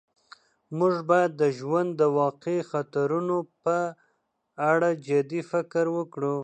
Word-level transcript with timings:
موږ 0.77 0.95
باید 1.09 1.31
د 1.41 1.43
ژوند 1.57 1.89
د 2.01 2.03
واقعي 2.19 2.59
خطرونو 2.71 3.37
په 3.63 3.77
اړه 4.71 4.89
جدي 5.07 5.41
فکر 5.51 5.85
وکړو. 5.97 6.35